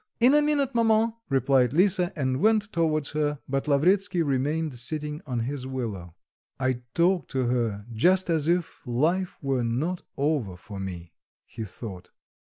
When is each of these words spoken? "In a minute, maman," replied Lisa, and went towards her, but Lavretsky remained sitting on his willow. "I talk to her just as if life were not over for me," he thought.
"In 0.19 0.33
a 0.33 0.41
minute, 0.41 0.73
maman," 0.73 1.13
replied 1.29 1.73
Lisa, 1.73 2.11
and 2.15 2.39
went 2.41 2.73
towards 2.73 3.11
her, 3.11 3.37
but 3.47 3.67
Lavretsky 3.67 4.23
remained 4.23 4.73
sitting 4.73 5.21
on 5.27 5.41
his 5.41 5.67
willow. 5.67 6.15
"I 6.59 6.81
talk 6.95 7.27
to 7.27 7.45
her 7.45 7.85
just 7.93 8.27
as 8.27 8.47
if 8.47 8.81
life 8.87 9.37
were 9.43 9.63
not 9.63 10.01
over 10.17 10.57
for 10.57 10.79
me," 10.79 11.13
he 11.45 11.63
thought. 11.65 12.09